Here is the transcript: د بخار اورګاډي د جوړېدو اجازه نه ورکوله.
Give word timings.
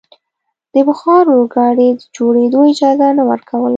د 0.73 0.75
بخار 0.87 1.23
اورګاډي 1.35 1.89
د 1.99 2.01
جوړېدو 2.15 2.59
اجازه 2.71 3.07
نه 3.17 3.23
ورکوله. 3.31 3.69